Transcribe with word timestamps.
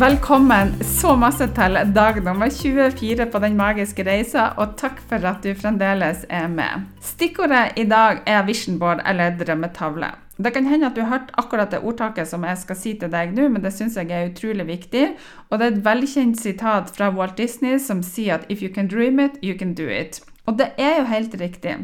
Velkommen 0.00 0.70
så 0.86 1.10
masse 1.18 1.44
til 1.52 1.74
dag 1.92 2.20
nummer 2.24 2.48
24 2.48 3.26
på 3.28 3.40
Den 3.42 3.56
magiske 3.58 4.04
reisa, 4.06 4.46
og 4.56 4.78
takk 4.80 5.02
for 5.10 5.26
at 5.28 5.44
du 5.44 5.50
fremdeles 5.52 6.22
er 6.32 6.46
med. 6.48 6.86
Stikkordet 7.04 7.76
i 7.76 7.84
dag 7.90 8.22
er 8.24 8.46
vision 8.46 8.78
board 8.80 9.02
eller 9.04 9.36
drømmetavle. 9.36 10.08
Det 10.40 10.54
kan 10.54 10.70
hende 10.70 10.88
at 10.88 10.96
du 10.96 11.02
har 11.02 11.18
hørt 11.18 11.34
akkurat 11.42 11.74
det 11.74 11.82
ordtaket 11.84 12.30
som 12.30 12.46
jeg 12.48 12.62
skal 12.62 12.80
si 12.80 12.94
til 12.96 13.12
deg 13.12 13.34
nå, 13.36 13.50
men 13.52 13.60
det 13.60 13.74
syns 13.76 13.98
jeg 14.00 14.08
er 14.08 14.30
utrolig 14.30 14.70
viktig. 14.70 15.04
Og 15.50 15.60
det 15.60 15.66
er 15.66 15.76
et 15.76 15.84
velkjent 15.90 16.40
sitat 16.40 16.88
fra 16.96 17.12
Walt 17.12 17.36
Disney 17.36 17.76
som 17.76 18.00
sier 18.00 18.38
at 18.38 18.48
if 18.48 18.62
you 18.64 18.72
can 18.72 18.88
dream 18.88 19.20
it, 19.20 19.36
you 19.44 19.58
can 19.58 19.74
do 19.74 19.84
it. 19.84 20.22
Og 20.50 20.56
det 20.58 20.72
er 20.82 20.96
jo 20.98 21.06
helt 21.06 21.34
riktig. 21.38 21.76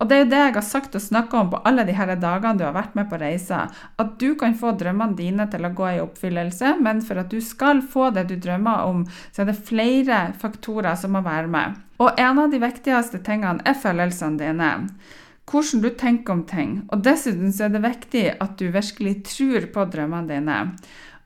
Og 0.00 0.08
det 0.08 0.16
er 0.16 0.22
jo 0.22 0.28
det 0.30 0.40
jeg 0.40 0.54
har 0.56 0.64
sagt 0.64 0.96
og 0.96 1.02
snakka 1.04 1.42
om 1.42 1.50
på 1.52 1.60
alle 1.68 1.84
de 1.84 1.96
her 1.96 2.14
dagene 2.16 2.56
du 2.56 2.64
har 2.64 2.76
vært 2.76 2.94
med 2.96 3.10
på 3.10 3.18
reisa. 3.20 3.66
At 4.00 4.14
du 4.20 4.30
kan 4.40 4.56
få 4.56 4.72
drømmene 4.80 5.18
dine 5.18 5.44
til 5.52 5.66
å 5.68 5.72
gå 5.76 5.90
i 5.90 6.00
oppfyllelse, 6.00 6.78
men 6.80 7.02
for 7.04 7.20
at 7.20 7.28
du 7.28 7.42
skal 7.44 7.82
få 7.84 8.08
det 8.16 8.24
du 8.30 8.38
drømmer 8.40 8.88
om, 8.88 9.04
så 9.30 9.44
er 9.44 9.52
det 9.52 9.60
flere 9.68 10.22
faktorer 10.40 10.96
som 10.96 11.12
må 11.16 11.24
være 11.26 11.52
med. 11.52 11.76
Og 12.00 12.16
en 12.18 12.40
av 12.46 12.50
de 12.50 12.62
viktigste 12.62 13.20
tingene 13.26 13.62
er 13.68 13.76
følelsene 13.78 14.40
dine. 14.40 14.72
Hvordan 15.44 15.82
du 15.84 15.90
tenker 15.92 16.32
om 16.32 16.46
ting. 16.48 16.78
Og 16.88 17.04
dessuten 17.04 17.52
så 17.52 17.66
er 17.66 17.74
det 17.74 17.84
viktig 17.84 18.24
at 18.40 18.56
du 18.56 18.70
virkelig 18.72 19.18
tror 19.28 19.68
på 19.74 19.84
drømmene 19.92 20.32
dine. 20.32 20.60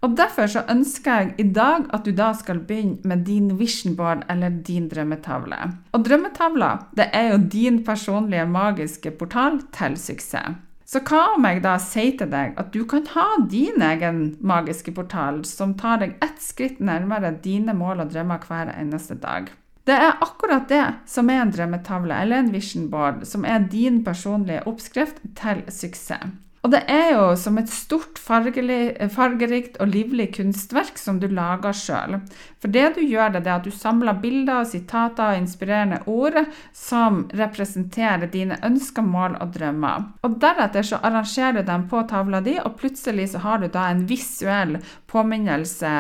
Og 0.06 0.14
Derfor 0.18 0.46
så 0.46 0.62
ønsker 0.70 1.10
jeg 1.20 1.34
i 1.42 1.46
dag 1.54 1.88
at 1.94 2.04
du 2.06 2.12
da 2.14 2.30
skal 2.36 2.60
begynne 2.66 3.02
med 3.08 3.24
din 3.26 3.50
vision 3.58 3.96
board, 3.98 4.22
eller 4.30 4.50
din 4.66 4.86
drømmetavle. 4.88 5.58
Og 5.92 6.04
drømmetavla 6.06 6.70
det 6.96 7.08
er 7.12 7.32
jo 7.32 7.42
din 7.50 7.82
personlige 7.84 8.46
magiske 8.46 9.10
portal 9.10 9.60
til 9.74 9.98
suksess. 9.98 10.58
Så 10.88 11.02
hva 11.04 11.34
om 11.34 11.44
jeg 11.44 11.60
da 11.60 11.74
sier 11.84 12.14
til 12.16 12.30
deg 12.32 12.54
at 12.56 12.70
du 12.72 12.80
kan 12.88 13.04
ha 13.12 13.26
din 13.50 13.82
egen 13.84 14.22
magiske 14.40 14.94
portal, 14.96 15.42
som 15.44 15.74
tar 15.76 16.00
deg 16.00 16.14
ett 16.24 16.40
skritt 16.40 16.78
nærmere 16.80 17.34
dine 17.44 17.74
mål 17.76 18.06
og 18.06 18.14
drømmer 18.14 18.46
hver 18.48 18.72
eneste 18.72 19.18
dag? 19.20 19.50
Det 19.84 19.96
er 19.96 20.16
akkurat 20.24 20.68
det 20.68 20.84
som 21.08 21.28
er 21.32 21.42
en 21.42 21.52
drømmetavle 21.52 22.16
eller 22.22 22.40
en 22.40 22.52
vision 22.54 22.88
board, 22.92 23.26
som 23.28 23.44
er 23.44 23.68
din 23.68 24.02
personlige 24.04 24.64
oppskrift 24.68 25.20
til 25.36 25.64
suksess. 25.68 26.32
Og 26.68 26.74
det 26.74 26.82
er 26.92 27.14
jo 27.14 27.28
som 27.40 27.56
et 27.56 27.70
stort, 27.72 28.18
fargerikt 28.20 29.78
og 29.80 29.88
livlig 29.88 30.26
kunstverk 30.36 30.98
som 31.00 31.16
du 31.16 31.24
lager 31.32 31.72
sjøl. 31.72 32.18
For 32.60 32.68
det 32.68 32.82
du 32.98 33.00
gjør, 33.06 33.38
det 33.38 33.46
er 33.46 33.54
at 33.54 33.64
du 33.64 33.72
samler 33.72 34.18
bilder, 34.20 34.66
sitater 34.68 35.30
og 35.30 35.38
inspirerende 35.40 36.02
ord 36.04 36.36
som 36.76 37.22
representerer 37.40 38.28
dine 38.28 38.58
ønsker, 38.68 39.00
mål 39.00 39.38
og 39.40 39.54
drømmer. 39.56 40.10
Og 40.28 40.36
Deretter 40.44 40.84
så 40.84 41.00
arrangerer 41.00 41.56
du 41.56 41.62
dem 41.70 41.86
på 41.88 42.02
tavla 42.10 42.42
di, 42.44 42.58
og 42.60 42.76
plutselig 42.82 43.30
så 43.32 43.40
har 43.46 43.64
du 43.64 43.70
da 43.72 43.86
en 43.88 44.04
visuell 44.10 44.76
påminnelse 45.08 45.94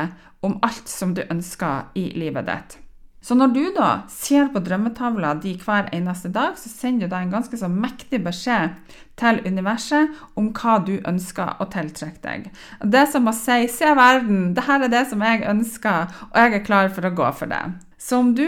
om 0.44 0.60
alt 0.68 0.92
som 0.92 1.16
du 1.16 1.24
ønsker 1.30 1.88
i 1.96 2.10
livet 2.12 2.44
ditt. 2.52 2.76
Så 3.20 3.34
når 3.34 3.50
du 3.52 3.62
da 3.74 3.88
ser 4.12 4.46
på 4.52 4.60
drømmetavla 4.62 5.34
di 5.42 5.56
hver 5.58 5.90
eneste 5.94 6.30
dag, 6.32 6.54
så 6.56 6.70
sender 6.70 7.08
du 7.08 7.14
deg 7.14 7.26
en 7.26 7.34
ganske 7.34 7.58
så 7.58 7.68
mektig 7.68 8.20
beskjed 8.24 8.76
til 9.18 9.40
universet 9.46 10.14
om 10.38 10.52
hva 10.54 10.78
du 10.86 10.94
ønsker 11.02 11.58
å 11.58 11.66
tiltrekke 11.72 12.22
deg. 12.22 12.46
Det 12.84 13.00
er 13.02 13.10
som 13.10 13.26
å 13.26 13.34
si 13.34 13.66
'Se 13.66 13.94
verden, 13.98 14.54
dette 14.54 14.84
er 14.84 14.88
det 14.88 15.06
som 15.10 15.20
jeg 15.20 15.42
ønsker, 15.42 16.06
og 16.30 16.36
jeg 16.36 16.54
er 16.54 16.64
klar 16.64 16.88
for 16.88 17.02
å 17.02 17.14
gå 17.14 17.32
for 17.34 17.46
det'. 17.46 17.74
Så 17.98 18.18
om 18.18 18.34
du 18.34 18.46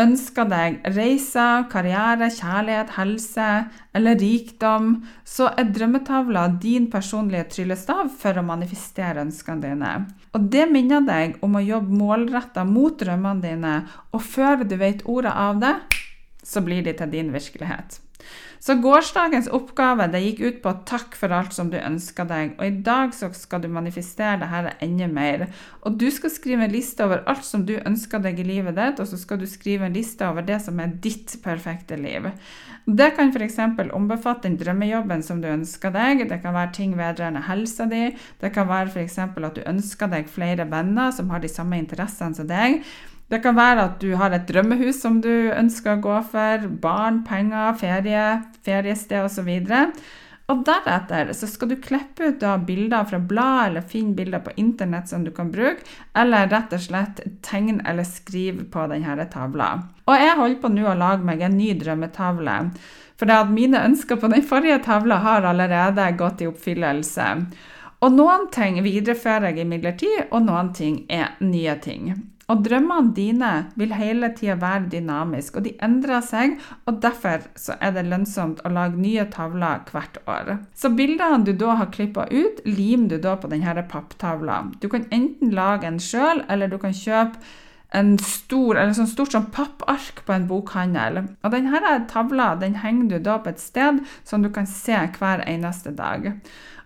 ønsker 0.00 0.48
deg 0.48 0.80
reiser, 0.96 1.66
karriere, 1.72 2.30
kjærlighet, 2.32 2.94
helse 2.96 3.48
eller 3.96 4.18
rikdom, 4.20 4.92
så 5.24 5.50
er 5.58 5.70
drømmetavla 5.74 6.46
din 6.62 6.88
personlige 6.92 7.48
tryllestav 7.54 8.10
for 8.20 8.40
å 8.40 8.46
manifestere 8.46 9.24
ønskene 9.26 9.64
dine. 9.64 9.94
Og 10.34 10.50
det 10.52 10.66
minner 10.70 11.04
deg 11.06 11.40
om 11.44 11.58
å 11.58 11.64
jobbe 11.64 12.00
målretta 12.00 12.64
mot 12.66 12.96
drømmene 13.00 13.44
dine, 13.44 13.74
og 14.14 14.24
før 14.24 14.64
du 14.64 14.76
vet 14.80 15.04
ordet 15.04 15.34
av 15.34 15.60
det, 15.62 15.74
så 16.46 16.62
blir 16.64 16.84
de 16.86 16.96
til 16.96 17.12
din 17.12 17.34
virkelighet. 17.34 18.00
Så 18.60 18.74
gårsdagens 18.76 19.48
oppgave 19.56 20.04
det 20.12 20.20
gikk 20.20 20.40
ut 20.40 20.58
på 20.64 20.72
takk 20.88 21.14
for 21.16 21.32
alt 21.32 21.54
som 21.56 21.70
du 21.72 21.78
ønska 21.80 22.26
deg, 22.28 22.52
og 22.58 22.66
i 22.66 22.82
dag 22.84 23.14
så 23.16 23.30
skal 23.32 23.62
du 23.62 23.70
manifestere 23.72 24.42
dette 24.42 24.74
enda 24.84 25.08
mer. 25.08 25.46
Og 25.80 25.96
du 25.96 26.10
skal 26.12 26.32
skrive 26.34 26.66
en 26.66 26.74
liste 26.74 27.06
over 27.06 27.24
alt 27.30 27.46
som 27.46 27.64
du 27.64 27.78
ønsker 27.78 28.20
deg 28.20 28.42
i 28.42 28.44
livet 28.44 28.76
ditt, 28.76 29.00
og 29.00 29.08
så 29.08 29.16
skal 29.20 29.40
du 29.40 29.46
skrive 29.48 29.88
en 29.88 29.96
liste 29.96 30.28
over 30.28 30.44
det 30.44 30.60
som 30.66 30.76
er 30.82 30.92
ditt 31.00 31.38
perfekte 31.40 31.96
liv. 31.96 32.28
Det 32.84 33.10
kan 33.16 33.32
f.eks. 33.32 33.58
ombefatte 33.96 34.48
den 34.48 34.58
drømmejobben 34.60 35.22
som 35.24 35.40
du 35.40 35.48
ønsker 35.48 35.92
deg, 35.96 36.26
det 36.28 36.42
kan 36.44 36.56
være 36.56 36.74
ting 36.76 36.96
vedrørende 36.98 37.44
helsa 37.48 37.88
di, 37.88 38.10
det 38.40 38.52
kan 38.52 38.68
være 38.68 38.92
f.eks. 38.92 39.18
at 39.24 39.56
du 39.56 39.64
ønsker 39.64 40.12
deg 40.12 40.28
flere 40.28 40.68
venner 40.68 41.16
som 41.16 41.32
har 41.32 41.40
de 41.40 41.48
samme 41.48 41.80
interessene 41.80 42.36
som 42.36 42.48
deg. 42.50 42.82
Det 43.30 43.38
kan 43.44 43.54
være 43.54 43.84
at 43.86 44.00
du 44.02 44.08
har 44.18 44.34
et 44.34 44.48
drømmehus 44.48 44.98
som 45.04 45.20
du 45.22 45.30
ønsker 45.54 45.94
å 45.94 46.02
gå 46.02 46.16
for, 46.32 46.66
barn, 46.82 47.22
penger, 47.26 47.76
ferie, 47.78 48.24
feriested 48.66 49.22
osv. 49.22 49.50
Og, 50.50 50.64
deretter 50.66 51.30
så 51.36 51.46
skal 51.46 51.70
du 51.70 51.76
klippe 51.78 52.32
ut 52.32 52.40
da 52.42 52.56
bilder 52.58 53.06
fra 53.06 53.20
blad, 53.22 53.68
eller 53.68 53.86
finne 53.86 54.16
bilder 54.18 54.42
på 54.42 54.56
internett 54.58 55.12
som 55.12 55.22
du 55.22 55.30
kan 55.34 55.52
bruke, 55.54 55.86
eller 56.18 56.50
rett 56.50 56.74
og 56.74 56.82
slett 56.82 57.22
tegne 57.46 57.84
eller 57.86 58.08
skrive 58.08 58.66
på 58.72 58.88
denne 58.90 59.28
tavla. 59.30 59.68
Og 60.10 60.18
jeg 60.18 60.34
holder 60.40 60.58
på 60.64 60.72
nå 60.74 60.88
å 60.90 60.96
lage 60.98 61.28
meg 61.28 61.44
en 61.46 61.54
ny 61.54 61.70
drømmetavle. 61.78 62.56
For 63.20 63.30
det 63.30 63.36
at 63.36 63.54
mine 63.54 63.84
ønsker 63.84 64.18
på 64.18 64.32
den 64.32 64.42
forrige 64.42 64.80
tavla 64.82 65.20
har 65.22 65.46
allerede 65.46 66.08
gått 66.18 66.42
i 66.42 66.50
oppfyllelse. 66.50 67.30
Og 68.00 68.16
noen 68.16 68.48
ting 68.50 68.80
viderefører 68.82 69.52
jeg 69.52 69.68
imidlertid, 69.68 70.32
og 70.32 70.48
noen 70.48 70.74
ting 70.74 71.04
er 71.12 71.36
nye 71.44 71.78
ting. 71.84 72.10
Og 72.50 72.64
drømmene 72.66 73.14
dine 73.14 73.50
vil 73.78 73.94
hele 73.94 74.32
tida 74.34 74.56
være 74.58 74.88
dynamiske, 74.96 75.60
og 75.60 75.66
de 75.68 75.76
endrer 75.86 76.24
seg. 76.26 76.56
og 76.90 76.98
Derfor 77.04 77.46
er 77.76 77.94
det 77.94 78.06
lønnsomt 78.08 78.64
å 78.66 78.72
lage 78.74 78.98
nye 78.98 79.26
tavler 79.30 79.84
hvert 79.92 80.18
år. 80.26 80.56
Så 80.74 80.90
bildene 80.98 81.46
du 81.46 81.52
da 81.54 81.76
har 81.78 81.92
klippa 81.94 82.26
ut, 82.32 82.62
limer 82.66 83.14
du 83.14 83.18
da 83.22 83.36
på 83.38 83.50
denne 83.52 83.86
papptavla. 83.90 84.64
Du 84.82 84.88
kan 84.90 85.06
enten 85.14 85.54
lage 85.54 85.86
en 85.86 86.02
sjøl, 86.02 86.42
eller 86.50 86.70
du 86.70 86.78
kan 86.82 86.96
kjøpe 86.96 87.38
en 87.94 88.16
stor, 88.22 88.78
eller 88.78 88.94
sånn 88.94 89.10
stort 89.10 89.34
som 89.34 89.48
pappark 89.54 90.22
på 90.26 90.34
en 90.34 90.46
bokhandel. 90.50 91.24
Og 91.42 91.54
denne 91.54 91.94
tavla 92.10 92.52
den 92.58 92.78
henger 92.82 93.14
du 93.14 93.30
da 93.30 93.38
på 93.42 93.50
et 93.50 93.62
sted 93.62 94.02
som 94.26 94.42
du 94.42 94.50
kan 94.54 94.68
se 94.70 94.98
hver 95.18 95.42
eneste 95.46 95.94
dag. 95.94 96.32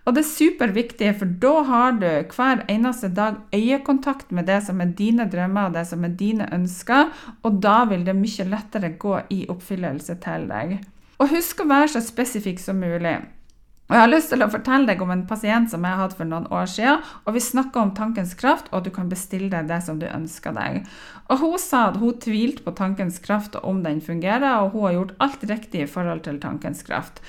Og 0.05 0.13
det 0.13 0.21
er 0.21 0.29
superviktig, 0.29 1.11
for 1.17 1.29
da 1.41 1.53
har 1.65 1.95
du 1.97 2.05
hver 2.05 2.61
eneste 2.69 3.09
dag 3.09 3.39
øyekontakt 3.55 4.31
med 4.31 4.45
det 4.45 4.59
som 4.67 4.81
er 4.81 4.93
dine 4.97 5.25
drømmer 5.29 5.69
og 5.69 5.77
det 5.77 5.87
som 5.89 6.05
er 6.05 6.13
dine 6.19 6.45
ønsker, 6.53 7.09
og 7.41 7.61
da 7.63 7.79
vil 7.89 8.05
det 8.05 8.13
mye 8.17 8.45
lettere 8.51 8.93
gå 9.01 9.15
i 9.33 9.45
oppfyllelse 9.49 10.19
til 10.21 10.45
deg. 10.51 10.77
Og 11.17 11.31
husk 11.31 11.63
å 11.63 11.69
være 11.71 11.95
så 11.95 12.03
spesifikk 12.05 12.61
som 12.61 12.77
mulig. 12.77 13.17
Og 13.85 13.93
Jeg 13.93 14.01
har 14.01 14.09
lyst 14.09 14.31
til 14.33 14.41
å 14.41 14.49
fortelle 14.49 14.89
deg 14.89 15.01
om 15.01 15.11
en 15.13 15.27
pasient 15.29 15.69
som 15.69 15.83
jeg 15.85 15.97
hatt 15.99 16.13
for 16.17 16.25
noen 16.25 16.47
år 16.49 16.65
siden. 16.69 17.01
og 17.25 17.33
Vi 17.33 17.39
snakka 17.39 17.81
om 17.81 17.91
tankens 17.93 18.33
kraft, 18.33 18.69
og 18.71 18.79
at 18.79 18.85
du 18.85 18.89
kan 18.89 19.09
bestille 19.09 19.49
deg 19.49 19.67
det 19.69 19.81
som 19.85 19.99
du 19.99 20.07
ønsker 20.07 20.53
deg. 20.53 20.87
Og 21.29 21.37
Hun 21.39 21.57
sa 21.59 21.89
at 21.89 21.97
hun 21.97 22.17
tvilte 22.17 22.63
på 22.63 22.73
tankens 22.73 23.19
kraft 23.19 23.55
og 23.55 23.65
om 23.65 23.83
den 23.83 24.01
fungerer, 24.01 24.61
og 24.61 24.71
hun 24.71 24.85
har 24.85 24.93
gjort 24.93 25.15
alt 25.19 25.49
riktig 25.49 25.81
i 25.81 25.89
forhold 25.89 26.21
til 26.25 26.39
tankens 26.39 26.81
kraft. 26.83 27.21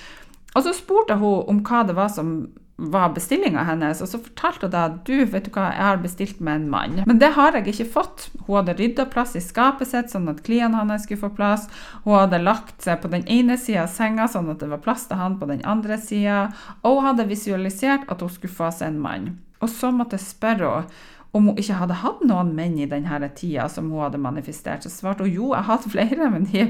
Og 0.55 0.63
Så 0.63 0.73
spurte 0.73 1.17
hun 1.17 1.45
om 1.47 1.61
hva 1.61 1.87
det 1.87 1.97
var 1.97 2.09
som 2.09 2.49
var 2.77 3.15
bestillinga 3.17 3.63
hennes, 3.65 4.03
og 4.05 4.09
så 4.11 4.19
fortalte 4.21 4.69
hun 4.69 4.73
da 4.75 4.83
du, 5.07 5.25
vet 5.25 5.47
du 5.47 5.55
hva, 5.55 5.71
jeg 5.73 5.87
har 5.89 6.03
bestilt 6.03 6.43
med 6.45 6.61
en 6.61 6.67
mann. 6.71 6.99
Men 7.09 7.21
det 7.23 7.33
har 7.37 7.57
jeg 7.57 7.73
ikke 7.73 7.89
fått. 7.95 8.27
Hun 8.45 8.59
hadde 8.59 8.77
rydda 8.77 9.07
plass 9.13 9.33
i 9.39 9.43
skapet 9.45 9.89
sitt 9.89 10.13
sånn 10.13 10.29
at 10.29 10.43
klien 10.45 10.77
hans 10.77 11.07
skulle 11.07 11.23
få 11.23 11.33
plass. 11.39 11.67
Hun 12.05 12.19
hadde 12.19 12.43
lagt 12.45 12.85
seg 12.85 13.01
på 13.01 13.11
den 13.13 13.25
ene 13.33 13.57
sida 13.61 13.87
av 13.87 13.93
senga 13.95 14.29
sånn 14.29 14.53
at 14.53 14.61
det 14.61 14.69
var 14.75 14.85
plass 14.85 15.09
til 15.09 15.21
han 15.21 15.41
på 15.41 15.49
den 15.49 15.65
andre 15.65 15.97
sida. 15.97 16.51
Og 16.83 17.01
hun 17.01 17.11
hadde 17.11 17.29
visualisert 17.33 18.05
at 18.13 18.21
hun 18.21 18.33
skulle 18.33 18.59
få 18.61 18.71
seg 18.75 18.93
en 18.93 19.03
mann. 19.09 19.35
Og 19.65 19.73
så 19.73 19.89
måtte 19.95 20.19
jeg 20.19 20.29
spørre 20.29 20.73
henne 20.77 21.15
om 21.37 21.51
hun 21.51 21.59
ikke 21.61 21.77
hadde 21.81 21.99
hatt 22.01 22.23
noen 22.25 22.55
menn 22.57 22.79
i 22.81 22.89
denne 22.89 23.29
tida 23.37 23.67
som 23.73 23.91
hun 23.93 24.07
hadde 24.07 24.21
manifestert, 24.23 24.87
så 24.87 24.93
svarte 24.93 25.27
hun 25.27 25.35
jo, 25.35 25.51
jeg 25.53 25.67
har 25.67 25.69
hatt 25.75 25.91
flere, 25.93 26.31
men 26.33 26.47
de 26.49 26.65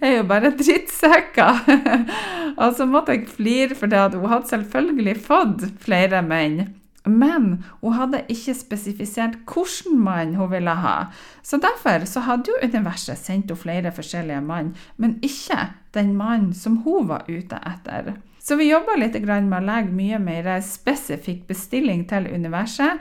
er 0.00 0.18
jo 0.18 0.26
bare 0.28 0.52
drittsekker. 0.58 1.62
og 2.60 2.76
så 2.76 2.88
måtte 2.88 3.16
jeg 3.16 3.30
flire, 3.32 3.78
for 3.78 3.90
det 3.90 4.02
at 4.02 4.18
hun 4.18 4.28
hadde 4.32 4.52
selvfølgelig 4.52 5.16
fått 5.24 5.66
flere 5.80 6.22
menn. 6.26 6.68
Men 7.08 7.62
hun 7.80 7.96
hadde 7.96 8.26
ikke 8.28 8.52
spesifisert 8.58 9.38
hvilken 9.48 10.00
mann 10.04 10.34
hun 10.36 10.50
ville 10.52 10.74
ha. 10.82 10.96
Så 11.42 11.56
derfor 11.62 12.04
så 12.04 12.26
hadde 12.26 12.52
jo 12.52 12.60
universet 12.60 13.18
sendt 13.18 13.48
henne 13.48 13.62
flere 13.62 13.92
forskjellige 13.96 14.42
mann, 14.44 14.74
men 15.00 15.16
ikke 15.24 15.70
den 15.96 16.12
mannen 16.18 16.52
som 16.54 16.82
hun 16.84 17.08
var 17.08 17.24
ute 17.28 17.56
etter. 17.66 18.18
Så 18.40 18.56
vi 18.56 18.70
jobba 18.70 18.96
litt 18.96 19.16
med 19.20 19.56
å 19.56 19.64
legge 19.64 19.92
mye 19.96 20.20
mer 20.20 20.52
spesifikk 20.64 21.46
bestilling 21.48 22.06
til 22.08 22.28
universet. 22.28 23.00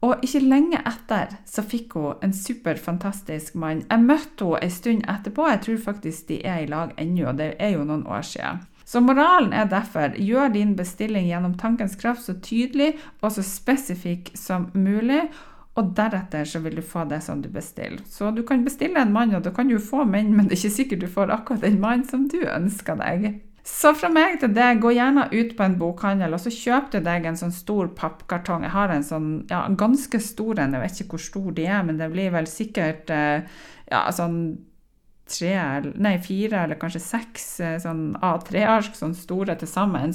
Og 0.00 0.22
ikke 0.24 0.40
lenge 0.40 0.80
etter 0.88 1.34
så 1.48 1.62
fikk 1.66 1.92
hun 1.98 2.22
en 2.24 2.32
superfantastisk 2.32 3.56
mann. 3.60 3.82
Jeg 3.84 4.06
møtte 4.06 4.46
henne 4.48 4.64
en 4.64 4.72
stund 4.72 5.04
etterpå, 5.12 5.48
jeg 5.50 5.62
tror 5.66 5.82
faktisk 5.90 6.28
de 6.30 6.40
er 6.46 6.62
i 6.64 6.70
lag 6.70 6.94
ennå, 6.96 7.28
og 7.28 7.40
det 7.40 7.52
er 7.60 7.74
jo 7.74 7.84
noen 7.84 8.06
år 8.08 8.24
siden. 8.24 8.62
Så 8.90 9.00
moralen 9.04 9.52
er 9.52 9.68
derfor 9.70 10.16
gjør 10.18 10.48
din 10.50 10.72
bestilling 10.76 11.28
gjennom 11.28 11.52
tankens 11.54 11.94
kraft 12.00 12.24
så 12.24 12.34
tydelig 12.42 12.96
og 13.20 13.30
så 13.36 13.44
spesifikk 13.46 14.32
som 14.34 14.70
mulig. 14.74 15.28
Og 15.78 15.92
deretter 15.96 16.48
så 16.48 16.58
vil 16.64 16.80
du 16.80 16.82
få 16.82 17.04
det 17.08 17.20
som 17.22 17.38
du 17.42 17.46
bestiller. 17.52 18.00
Så 18.10 18.32
du 18.34 18.42
kan 18.42 18.64
bestille 18.64 18.98
en 18.98 19.12
mann, 19.14 19.34
og 19.36 19.44
da 19.44 19.52
kan 19.54 19.68
du 19.70 19.78
få 19.78 20.02
menn, 20.04 20.32
men 20.34 20.48
det 20.48 20.56
er 20.56 20.64
ikke 20.64 20.78
sikkert 20.80 21.04
du 21.04 21.12
får 21.12 21.30
akkurat 21.36 21.62
den 21.62 21.78
mannen 21.80 22.08
som 22.08 22.26
du 22.28 22.40
ønsker 22.42 22.98
deg. 22.98 23.28
Så 23.70 23.92
fra 23.96 24.10
meg 24.12 24.40
til 24.42 24.50
deg, 24.52 24.80
gå 24.82 24.90
gjerne 24.96 25.28
ut 25.30 25.52
på 25.56 25.64
en 25.64 25.76
bokhandel 25.80 26.34
og 26.36 26.42
så 26.42 26.50
kjøp 26.52 26.90
du 26.92 26.98
deg 27.04 27.28
en 27.28 27.38
sånn 27.38 27.54
stor 27.54 27.92
pappkartong. 27.96 28.66
Jeg 28.66 28.74
har 28.74 28.92
en 28.92 29.06
sånn 29.06 29.28
ja, 29.50 29.62
ganske 29.78 30.20
stor 30.20 30.60
en, 30.60 30.74
jeg 30.76 30.84
vet 30.84 31.04
ikke 31.04 31.16
hvor 31.16 31.24
stor 31.28 31.54
de 31.56 31.68
er, 31.68 31.84
men 31.86 32.00
det 32.00 32.10
blir 32.12 32.34
vel 32.34 32.48
sikkert 32.50 33.12
eh, 33.14 33.46
ja, 33.88 34.02
sånn 34.14 34.40
tre, 35.30 35.54
nei, 35.94 36.16
fire 36.22 36.64
eller 36.64 36.80
kanskje 36.80 37.02
seks 37.04 37.46
eh, 37.62 37.76
sånn 37.82 38.16
A3-ark, 38.18 38.96
sånn 38.98 39.14
store 39.16 39.56
til 39.60 39.70
sammen 39.70 40.14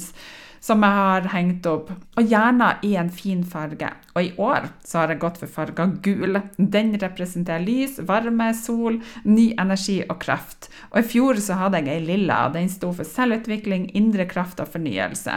som 0.66 0.82
jeg 0.82 0.98
har 0.98 1.28
hengt 1.30 1.66
opp, 1.70 1.92
og 2.18 2.30
gjerne 2.32 2.72
i 2.86 2.96
en 2.98 3.10
fin 3.14 3.44
farge. 3.46 3.92
Og 4.16 4.22
i 4.24 4.32
år 4.42 4.66
så 4.82 5.02
har 5.02 5.12
jeg 5.12 5.22
gått 5.22 5.38
for 5.38 5.52
farga 5.52 5.86
gul. 6.02 6.40
Den 6.58 6.94
representerer 6.98 7.62
lys, 7.62 8.00
varme, 8.08 8.48
sol, 8.58 8.98
ny 9.24 9.52
energi 9.54 10.00
og 10.08 10.18
kraft. 10.24 10.70
Og 10.90 11.02
i 11.02 11.08
fjor 11.12 11.38
så 11.42 11.60
hadde 11.60 11.84
jeg 11.84 11.92
ei 11.94 12.06
lilla, 12.08 12.46
og 12.46 12.56
den 12.56 12.70
sto 12.72 12.90
for 12.96 13.06
selvutvikling, 13.06 13.92
indre 13.98 14.26
kraft 14.30 14.62
og 14.64 14.72
fornyelse. 14.74 15.36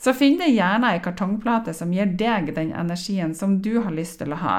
Så 0.00 0.14
finn 0.16 0.38
deg 0.40 0.56
gjerne 0.56 0.94
ei 0.94 1.00
kartongplate 1.04 1.74
som 1.76 1.92
gir 1.92 2.12
deg 2.20 2.52
den 2.56 2.74
energien 2.76 3.34
som 3.36 3.58
du 3.64 3.78
har 3.80 3.92
lyst 3.96 4.20
til 4.20 4.32
å 4.32 4.42
ha. 4.44 4.58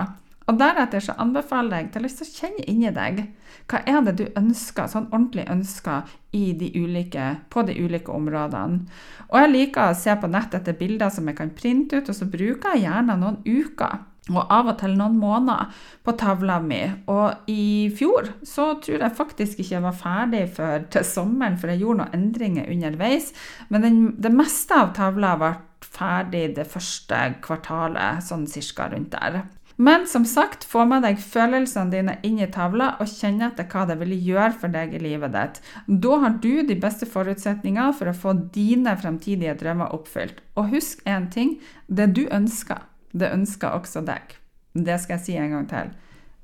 Og 0.51 0.57
Deretter 0.59 1.00
så 1.00 1.15
anbefaler 1.21 1.80
jeg 1.80 1.94
til 1.94 2.07
å 2.07 2.27
kjenne 2.27 2.65
inni 2.68 2.92
deg. 2.92 3.24
Hva 3.71 3.80
er 3.88 4.01
det 4.03 4.18
du 4.19 4.25
ønsker, 4.36 4.89
sånn 4.92 5.07
ordentlig 5.13 5.45
ønsker 5.48 6.09
de 6.33 6.71
ulike, 6.75 7.27
på 7.48 7.63
de 7.68 7.77
ulike 7.80 8.12
områdene? 8.12 8.83
Og 9.30 9.38
Jeg 9.39 9.51
liker 9.53 9.92
å 9.92 9.95
se 9.95 10.15
på 10.19 10.27
nett 10.27 10.53
etter 10.57 10.75
bilder 10.75 11.13
som 11.13 11.30
jeg 11.30 11.38
kan 11.39 11.53
printe 11.56 12.01
ut, 12.01 12.09
og 12.12 12.18
så 12.18 12.27
bruker 12.27 12.75
jeg 12.75 12.83
gjerne 12.83 13.15
noen 13.21 13.39
uker. 13.48 14.01
Og 14.31 14.51
av 14.53 14.68
og 14.69 14.77
til 14.77 14.94
noen 15.00 15.15
måneder 15.18 15.71
på 16.06 16.13
tavla 16.19 16.59
mi. 16.62 16.81
Og 17.09 17.50
i 17.50 17.88
fjor 17.98 18.30
så 18.48 18.74
tror 18.83 19.06
jeg 19.06 19.18
faktisk 19.18 19.63
ikke 19.63 19.77
jeg 19.77 19.86
var 19.88 19.98
ferdig 19.98 20.44
før 20.59 20.86
til 20.94 21.07
sommeren, 21.07 21.57
for 21.57 21.71
jeg 21.71 21.81
gjorde 21.81 22.03
noen 22.03 22.19
endringer 22.19 22.69
underveis. 22.75 23.31
Men 23.71 23.88
den, 23.88 24.00
det 24.21 24.33
meste 24.36 24.77
av 24.77 24.94
tavla 25.00 25.33
ble 25.39 25.56
ferdig 25.92 26.51
det 26.56 26.68
første 26.69 27.18
kvartalet, 27.44 28.21
sånn 28.24 28.45
cirka 28.50 28.92
rundt 28.92 29.15
der. 29.15 29.42
Men 29.81 30.03
som 30.07 30.25
sagt, 30.29 30.65
få 30.67 30.83
med 30.85 31.01
deg 31.01 31.17
følelsene 31.17 31.89
dine 31.89 32.13
inn 32.27 32.37
i 32.37 32.45
tavla, 32.53 32.91
og 33.01 33.09
kjenne 33.09 33.47
etter 33.47 33.65
hva 33.71 33.87
det 33.89 33.95
vil 33.97 34.13
gjøre 34.13 34.53
for 34.61 34.69
deg 34.69 34.93
i 34.93 35.01
livet 35.01 35.33
ditt. 35.33 35.57
Da 36.05 36.19
har 36.21 36.35
du 36.43 36.61
de 36.69 36.75
beste 36.83 37.07
forutsetninger 37.09 37.95
for 37.97 38.11
å 38.11 38.13
få 38.13 38.35
dine 38.53 38.93
fremtidige 39.01 39.55
drømmer 39.57 39.95
oppfylt. 39.97 40.43
Og 40.53 40.69
husk 40.75 41.01
én 41.09 41.31
ting 41.33 41.55
det 41.89 42.11
du 42.13 42.27
ønsker, 42.29 42.85
det 43.09 43.33
ønsker 43.33 43.73
også 43.73 44.05
deg. 44.05 44.38
Det 44.77 45.01
skal 45.01 45.17
jeg 45.17 45.25
si 45.25 45.41
en 45.41 45.57
gang 45.57 45.67
til. 45.73 45.91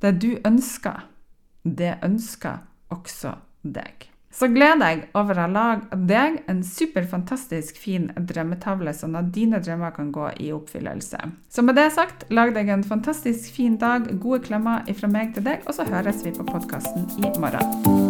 Det 0.01 0.15
du 0.17 0.31
ønsker, 0.41 1.05
det 1.61 1.93
ønsker 2.09 2.65
også 2.89 3.37
deg. 3.61 4.09
Så 4.33 4.49
gleder 4.51 4.91
jeg 4.91 5.05
over 5.17 5.39
å 5.39 5.47
lage 5.49 5.99
deg 6.09 6.41
en 6.51 6.59
superfantastisk 6.65 7.79
fin 7.79 8.09
drømmetavle, 8.17 8.93
sånn 8.93 9.15
at 9.17 9.31
dine 9.35 9.61
drømmer 9.63 9.95
kan 9.95 10.11
gå 10.13 10.29
i 10.43 10.51
oppfyllelse. 10.55 11.21
Så 11.49 11.65
med 11.65 11.79
det 11.79 11.89
sagt, 11.95 12.27
lag 12.29 12.53
deg 12.57 12.69
en 12.73 12.85
fantastisk 12.85 13.49
fin 13.55 13.79
dag, 13.81 14.11
gode 14.21 14.43
klemmer 14.49 14.85
fra 14.99 15.11
meg 15.11 15.33
til 15.37 15.47
deg, 15.47 15.65
og 15.65 15.79
så 15.79 15.87
høres 15.87 16.23
vi 16.27 16.35
på 16.35 16.47
podkasten 16.51 17.09
i 17.23 17.33
morgen. 17.39 18.06